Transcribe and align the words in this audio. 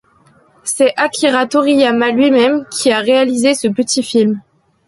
C'est 0.63 0.95
Akira 0.97 1.45
Toriyama 1.45 2.09
lui-même 2.09 2.65
qui 2.71 2.91
a 2.91 2.97
réalisé 3.01 3.53
ce 3.53 3.67
petit 3.67 4.01
film. 4.01 4.41